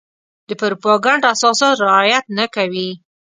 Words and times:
د 0.47 0.49
پروپاګنډ 0.61 1.21
اساسات 1.33 1.75
رعايت 1.85 2.25
نه 2.37 2.45
کوي. 2.55 2.89